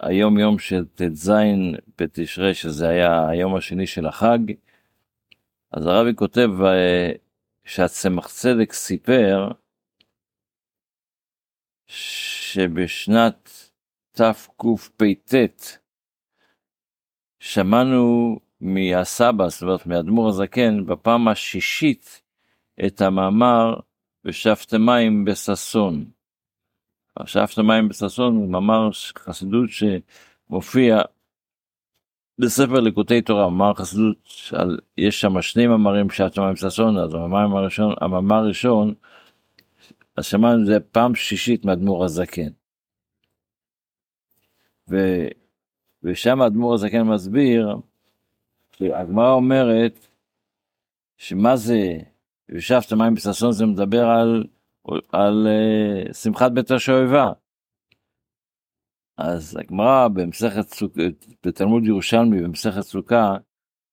היום 0.00 0.38
יום 0.38 0.58
של 0.58 0.84
ט"ז 0.84 1.30
בתשרי, 1.98 2.54
שזה 2.54 2.88
היה 2.88 3.28
היום 3.28 3.56
השני 3.56 3.86
של 3.86 4.06
החג, 4.06 4.38
אז 5.72 5.86
הרבי 5.86 6.14
כותב 6.14 6.48
uh, 6.60 7.18
שהצמח 7.64 8.28
צדק 8.28 8.72
סיפר 8.72 9.48
שבשנת 11.86 13.50
תקפ"ט 14.12 15.34
שמענו 17.40 18.36
מהסבא, 18.60 19.48
זאת 19.48 19.62
אומרת 19.62 19.86
מאדמו"ר 19.86 20.28
הזקן, 20.28 20.86
בפעם 20.86 21.28
השישית 21.28 22.22
את 22.86 23.00
המאמר 23.00 23.74
ושפת 24.24 24.74
מים 24.74 25.24
בששון. 25.24 26.04
שפת 27.24 27.58
מים 27.58 27.88
בששון 27.88 28.36
הוא 28.36 28.48
מאמר 28.48 28.90
חסידות 29.18 29.70
שמופיע 29.70 31.00
בספר 32.38 32.80
ליקוטי 32.80 33.22
תורה, 33.22 33.50
מאמר 33.50 33.74
חסידות, 33.74 34.16
על, 34.52 34.78
יש 34.98 35.20
שם 35.20 35.42
שני 35.42 35.66
מאמרים 35.66 36.10
שפת 36.10 36.38
מים 36.38 36.52
בששון, 36.52 36.98
אז 36.98 37.14
המאמר 37.14 37.58
הראשון, 37.58 37.94
המאמר 38.00 38.36
הראשון, 38.36 38.94
את 40.18 40.24
זה 40.64 40.80
פעם 40.80 41.14
שישית 41.14 41.64
מאדמו"ר 41.64 42.04
הזקן. 42.04 42.48
ו, 44.90 44.96
ושם 46.02 46.42
האדמו"ר 46.42 46.74
הזקן 46.74 47.02
מסביר, 47.02 47.76
הגמרא 48.80 49.30
אומרת, 49.30 50.06
שמה 51.16 51.56
זה 51.56 51.98
ושפת 52.48 52.92
מים 52.92 53.14
בששון 53.14 53.52
זה 53.52 53.66
מדבר 53.66 54.04
על, 54.04 54.44
על 55.12 55.46
uh, 55.46 56.14
שמחת 56.14 56.52
בית 56.52 56.70
השואבה. 56.70 57.32
אז 59.16 59.56
הגמרא 59.56 60.08
במסכת 60.08 60.68
סוכה, 60.68 61.02
בתלמוד 61.46 61.84
ירושלמי 61.84 62.42
במסכת 62.42 62.80
סוכה 62.80 63.36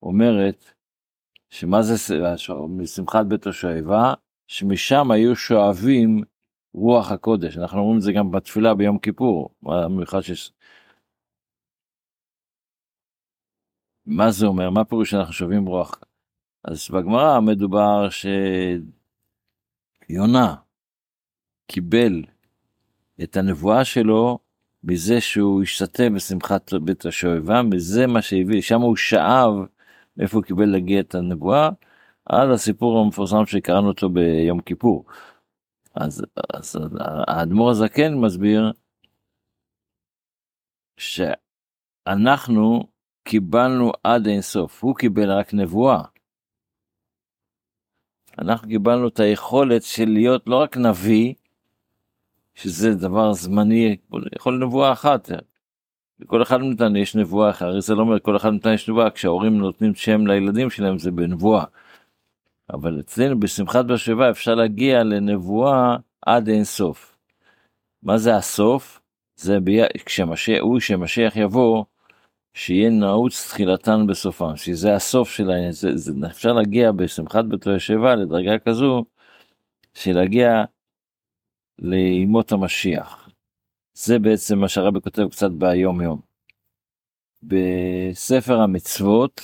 אומרת 0.02 0.64
שמה 1.50 1.82
זה 1.82 1.94
משמחת 2.68 3.26
בית 3.26 3.46
השואבה? 3.46 4.14
שמשם 4.46 5.10
היו 5.10 5.36
שואבים 5.36 6.22
רוח 6.74 7.12
הקודש. 7.12 7.58
אנחנו 7.58 7.78
אומרים 7.78 7.96
את 7.96 8.02
זה 8.02 8.12
גם 8.12 8.30
בתפילה 8.30 8.74
ביום 8.74 8.98
כיפור. 8.98 9.54
במיוחד 9.62 10.20
שיש... 10.20 10.52
מה 14.06 14.30
זה 14.30 14.46
אומר? 14.46 14.70
מה 14.70 14.84
פירוש 14.84 15.10
שאנחנו 15.10 15.32
שואבים 15.32 15.66
רוח? 15.66 16.00
אז 16.64 16.88
בגמרא 16.90 17.40
מדובר 17.40 18.08
שיונה 20.10 20.54
קיבל 21.72 22.22
את 23.22 23.36
הנבואה 23.36 23.84
שלו 23.84 24.38
מזה 24.84 25.20
שהוא 25.20 25.62
השתתף 25.62 26.08
בשמחת 26.14 26.74
בית 26.74 27.06
השואבה, 27.06 27.62
מזה 27.62 28.06
מה 28.06 28.22
שהביא, 28.22 28.62
שם 28.62 28.80
הוא 28.80 28.96
שאב 28.96 29.52
מאיפה 30.16 30.36
הוא 30.36 30.44
קיבל 30.44 30.64
להגיע 30.64 31.00
את 31.00 31.14
הנבואה, 31.14 31.70
עד 32.26 32.50
הסיפור 32.50 32.98
המפורסם 32.98 33.46
שקראנו 33.46 33.88
אותו 33.88 34.08
ביום 34.08 34.60
כיפור. 34.60 35.04
אז, 35.94 36.24
אז 36.54 36.76
האדמו"ר 37.28 37.70
הזקן 37.70 38.14
מסביר 38.14 38.72
שאנחנו 40.96 42.82
קיבלנו 43.24 43.92
עד 44.04 44.26
אינסוף, 44.26 44.84
הוא 44.84 44.96
קיבל 44.96 45.30
רק 45.30 45.54
נבואה. 45.54 46.02
אנחנו 48.38 48.68
קיבלנו 48.68 49.08
את 49.08 49.20
היכולת 49.20 49.82
של 49.82 50.08
להיות 50.08 50.42
לא 50.46 50.62
רק 50.62 50.76
נביא, 50.76 51.34
שזה 52.54 52.94
דבר 52.94 53.32
זמני, 53.32 53.96
יכול 54.36 54.64
נבואה 54.64 54.92
אחת. 54.92 55.30
לכל 56.20 56.42
אחד 56.42 56.60
מאיתנו 56.60 56.98
יש 56.98 57.16
נבואה 57.16 57.50
אחת, 57.50 57.62
הרי 57.62 57.80
זה 57.80 57.94
לא 57.94 58.00
אומר 58.00 58.20
כל 58.20 58.36
אחד 58.36 58.50
מאיתנו 58.50 58.72
יש 58.72 58.88
נבואה, 58.88 59.10
כשההורים 59.10 59.58
נותנים 59.58 59.94
שם 59.94 60.26
לילדים 60.26 60.70
שלהם 60.70 60.98
זה 60.98 61.10
בנבואה. 61.10 61.64
אבל 62.72 63.00
אצלנו 63.00 63.40
בשמחת 63.40 63.84
בשבע 63.84 64.30
אפשר 64.30 64.54
להגיע 64.54 65.02
לנבואה 65.02 65.96
עד 66.26 66.48
אין 66.48 66.64
סוף. 66.64 67.16
מה 68.02 68.18
זה 68.18 68.36
הסוף? 68.36 69.00
זה 69.36 69.60
בי... 69.60 69.78
כשמשיח, 70.06 70.60
הוא 70.60 70.80
שמשיח 70.80 71.36
יבוא, 71.36 71.84
שיהיה 72.54 72.90
נעוץ 72.90 73.48
תחילתן 73.48 74.06
בסופן, 74.06 74.56
שזה 74.56 74.94
הסוף 74.94 75.30
של 75.30 75.50
העניין, 75.50 75.72
זה, 75.72 75.96
זה, 75.96 76.12
אפשר 76.26 76.52
להגיע 76.52 76.92
בשמחת 76.92 77.44
בית 77.44 77.66
השבע 77.66 78.14
לדרגה 78.14 78.58
כזו, 78.58 79.04
של 79.94 80.12
להגיע 80.12 80.64
לימות 81.78 82.52
המשיח. 82.52 83.28
זה 83.94 84.18
בעצם 84.18 84.58
מה 84.58 84.68
שהרבי 84.68 85.00
כותב 85.00 85.28
קצת 85.30 85.50
ביום 85.50 86.00
יום. 86.00 86.20
בספר 87.42 88.60
המצוות, 88.60 89.40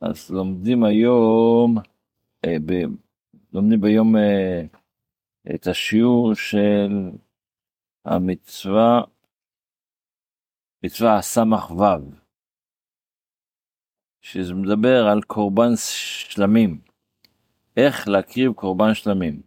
אז 0.00 0.30
לומדים 0.30 0.84
היום, 0.84 1.76
אה, 2.44 2.56
ב, 2.66 2.72
לומדים 3.52 3.80
ביום 3.80 4.16
אה, 4.16 4.62
את 5.54 5.66
השיעור 5.66 6.34
של 6.34 7.10
המצווה 8.04 9.02
מצווה 10.82 11.22
סמ"ך 11.22 11.70
ו', 11.70 11.84
מדבר 14.54 15.06
על 15.06 15.22
קורבן 15.22 15.72
שלמים, 15.76 16.80
איך 17.76 18.08
להקריב 18.08 18.52
קורבן 18.52 18.94
שלמים. 18.94 19.42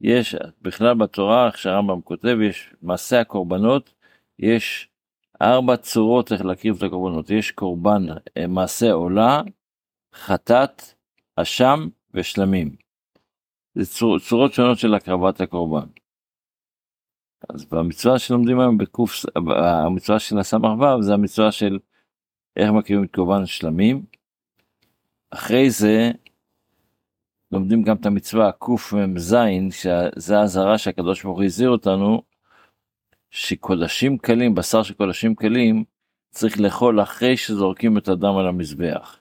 יש 0.00 0.36
בכלל 0.62 0.94
בתורה, 0.94 1.46
איך 1.46 1.58
שהרמב"ם 1.58 2.00
כותב, 2.00 2.36
יש 2.42 2.74
מעשה 2.82 3.20
הקורבנות, 3.20 3.94
יש 4.38 4.88
ארבע 5.42 5.76
צורות 5.76 6.32
איך 6.32 6.44
להקריב 6.44 6.76
את 6.76 6.82
הקורבנות. 6.82 7.30
יש 7.30 7.50
קורבן 7.50 8.02
אה, 8.36 8.46
מעשה 8.46 8.92
עולה, 8.92 9.42
חטאת, 10.14 10.82
אשם 11.36 11.88
ושלמים. 12.14 12.76
זה 13.74 13.86
צור, 13.86 14.18
צורות 14.18 14.52
שונות 14.52 14.78
של 14.78 14.94
הקרבת 14.94 15.40
הקורבן. 15.40 15.86
אז 17.48 17.64
במצווה 17.64 18.18
שלומדים 18.18 18.60
היום 18.60 18.78
בקוף, 18.78 19.12
המצווה 19.86 20.18
של 20.18 20.38
הסמ"ך 20.38 20.70
ו' 20.80 21.02
זה 21.02 21.14
המצווה 21.14 21.52
של 21.52 21.78
איך 22.56 22.70
מקריבים 22.70 23.04
את 23.04 23.14
קורבן 23.14 23.46
שלמים. 23.46 24.04
אחרי 25.30 25.70
זה 25.70 26.10
לומדים 27.52 27.82
גם 27.82 27.96
את 27.96 28.06
המצווה 28.06 28.52
קמ"ז, 28.52 29.36
שזה 29.70 30.38
האזהרה 30.38 30.78
שהקדוש 30.78 31.22
ברוך 31.22 31.38
הוא 31.38 31.44
הזהיר 31.44 31.70
אותנו, 31.70 32.22
שקודשים 33.30 34.18
קלים, 34.18 34.54
בשר 34.54 34.82
של 34.82 34.94
קודשים 34.94 35.34
קלים, 35.34 35.84
צריך 36.30 36.60
לאכול 36.60 37.02
אחרי 37.02 37.36
שזורקים 37.36 37.98
את 37.98 38.08
הדם 38.08 38.36
על 38.36 38.48
המזבח. 38.48 39.20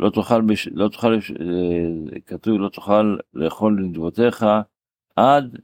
לא 0.00 0.10
תאכל, 0.10 0.42
בש... 0.42 0.68
לא 0.68 0.88
תאכל, 0.88 1.14
אה, 1.14 2.20
כתוב 2.26 2.60
לא 2.60 2.68
תאכל 2.68 3.16
לאכול 3.34 3.80
לנדבותיך 3.80 4.46
עד 5.16 5.58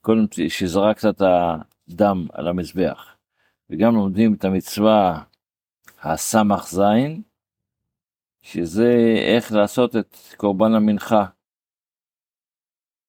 קודם 0.00 0.26
שזרקת 0.48 1.04
את 1.04 1.22
הדם 1.22 2.26
על 2.32 2.48
המזבח. 2.48 3.16
וגם 3.70 3.94
לומדים 3.94 4.34
את 4.34 4.44
המצווה 4.44 5.22
הסמ"ך 6.02 6.68
זין, 6.68 7.22
שזה 8.42 9.14
איך 9.36 9.52
לעשות 9.52 9.96
את 9.96 10.16
קורבן 10.36 10.74
המנחה. 10.74 11.24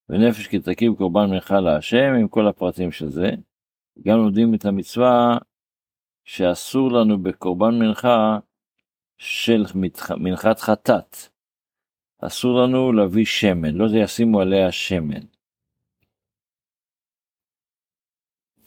ונפש 0.10 0.48
כי 0.48 0.60
תקים 0.60 0.96
קורבן 0.96 1.30
מנחה 1.30 1.60
להשם 1.60 2.14
עם 2.20 2.28
כל 2.28 2.48
הפרטים 2.48 2.92
של 2.92 3.10
זה. 3.10 3.30
גם 4.02 4.18
לומדים 4.18 4.56
את 4.56 4.66
המצווה 4.66 5.38
שאסור 6.24 6.92
לנו 6.92 7.24
בקורבן 7.24 7.80
מנחה 7.80 8.40
של 9.18 9.64
מנחת 10.18 10.60
חטאת. 10.60 11.18
אסור 12.22 12.62
לנו 12.62 12.92
להביא 12.92 13.26
שמן, 13.26 13.76
לא 13.76 13.86
ישימו 14.04 14.42
עליה 14.42 14.72
שמן. 14.72 15.22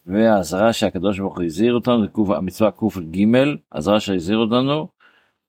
והאזהרה 0.07 0.73
שהקדוש 0.73 1.19
ברוך 1.19 1.37
הוא 1.37 1.45
הזהיר 1.45 1.75
אותנו, 1.75 2.35
המצווה 2.37 2.71
קג, 2.71 3.17
אזהרה 3.71 4.01
שהזהיר 4.01 4.39
אותנו, 4.39 4.89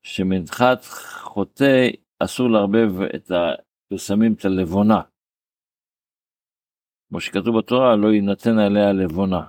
שמנחת 0.04 0.84
חוטא 1.22 1.88
אסור 2.20 2.50
לערבב 2.50 3.02
את 3.16 3.32
הפרסמים 3.32 4.34
את 4.34 4.46
הלבונה. 4.46 5.02
כמו 7.10 7.22
שכתוב 7.22 7.60
בתורה, 7.60 7.96
לא 7.96 8.08
יינתן 8.08 8.60
עליה 8.60 8.94
לבונה. 8.94 9.46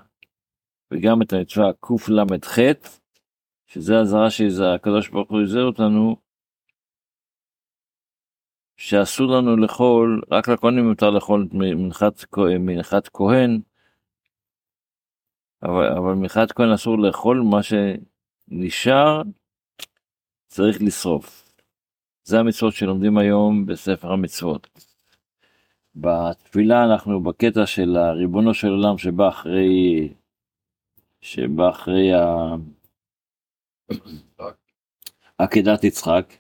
וגם 0.90 1.22
את 1.22 1.32
המצווה 1.32 1.72
קל"ח, 1.80 2.58
שזה 3.66 4.00
אזהרה 4.00 4.30
שהקדוש 4.30 5.08
ברוך 5.08 5.30
הוא 5.30 5.42
הזהיר 5.42 5.64
אותנו, 5.64 6.16
שאסור 8.76 9.26
לנו 9.26 9.56
לאכול, 9.56 10.22
רק 10.30 10.48
לכהנים 10.48 10.88
מותר 10.88 11.10
לאכול 11.10 11.48
מנחת, 11.52 12.24
מנחת 12.60 13.08
כהן, 13.08 13.60
אבל, 15.62 15.86
אבל 15.98 16.12
מחד 16.12 16.52
כהן 16.52 16.70
אסור 16.70 16.98
לאכול 16.98 17.42
מה 17.50 17.58
שנשאר, 17.62 19.22
צריך 20.48 20.82
לשרוף. 20.82 21.52
זה 22.24 22.40
המצוות 22.40 22.74
שלומדים 22.74 23.18
היום 23.18 23.66
בספר 23.66 24.12
המצוות. 24.12 24.68
בתפילה 25.94 26.84
אנחנו 26.84 27.22
בקטע 27.22 27.66
של 27.66 27.96
הריבונו 27.96 28.54
של 28.54 28.68
עולם 28.68 28.98
שבא 28.98 29.28
אחרי, 29.28 30.08
שבא 31.20 31.70
אחרי 31.70 32.12
ה... 32.14 32.54
עקדת 35.38 35.84
יצחק. 35.84 36.34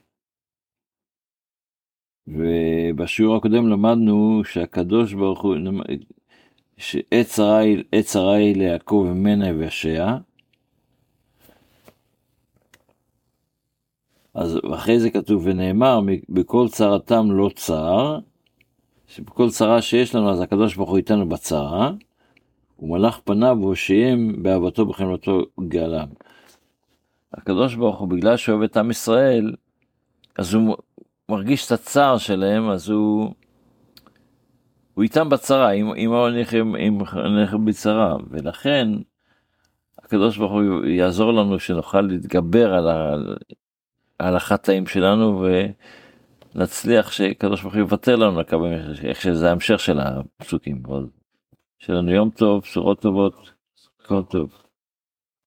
ובשיעור 2.26 3.36
הקודם 3.36 3.68
למדנו 3.68 4.44
שהקדוש 4.44 5.12
ברוך 5.12 5.42
הוא, 5.42 5.56
שעת 6.76 7.26
צרה 8.04 8.38
ליעקב 8.38 9.06
ממנה 9.14 9.46
וישע. 9.58 10.27
אז 14.38 14.58
אחרי 14.74 15.00
זה 15.00 15.10
כתוב 15.10 15.42
ונאמר 15.46 16.00
בכל 16.28 16.68
צרתם 16.68 17.30
לא 17.30 17.50
צר, 17.56 18.18
שבכל 19.06 19.50
צרה 19.50 19.82
שיש 19.82 20.14
לנו 20.14 20.30
אז 20.30 20.40
הקדוש 20.40 20.74
ברוך 20.74 20.90
הוא 20.90 20.96
איתנו 20.96 21.28
בצרה, 21.28 21.92
ומלאך 22.78 23.20
פניו 23.24 23.58
והושיעם 23.60 24.42
באהבתו 24.42 24.86
בחמלתו 24.86 25.42
גאלם. 25.68 26.08
הקדוש 27.34 27.74
ברוך 27.74 27.98
הוא 27.98 28.08
בגלל 28.08 28.36
שאוהב 28.36 28.62
את 28.62 28.76
עם 28.76 28.90
ישראל, 28.90 29.54
אז 30.38 30.54
הוא 30.54 30.76
מרגיש 31.28 31.66
את 31.66 31.72
הצער 31.72 32.18
שלהם, 32.18 32.70
אז 32.70 32.88
הוא, 32.88 33.34
הוא 34.94 35.02
איתם 35.02 35.28
בצרה, 35.28 35.70
אם, 35.70 35.92
אם 36.76 36.98
נלך 37.14 37.54
בצרה, 37.54 38.16
ולכן 38.30 38.88
הקדוש 39.98 40.38
ברוך 40.38 40.52
הוא 40.52 40.84
יעזור 40.84 41.32
לנו 41.32 41.58
שנוכל 41.58 42.00
להתגבר 42.00 42.74
על, 42.74 42.88
ה, 42.88 43.16
על 44.18 44.36
החטאים 44.36 44.86
שלנו 44.86 45.46
ונצליח 46.54 47.12
שקדוש 47.12 47.62
ברוך 47.62 47.74
הוא 47.74 47.80
יוותר 47.80 48.16
לנו 48.16 48.40
לקבל 48.40 48.94
איך 49.04 49.20
שזה 49.20 49.48
ההמשך 49.48 49.80
של 49.80 49.98
הפסוקים. 50.00 50.82
שיהיה 51.78 51.98
לנו 51.98 52.10
יום 52.10 52.30
טוב, 52.30 52.62
בשורות 52.62 53.00
טובות, 53.00 53.52
כל 54.06 54.22
טוב. 54.22 54.67